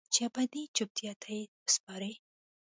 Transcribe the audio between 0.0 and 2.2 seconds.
چې ابدي چوپتیا ته یې وسپارئ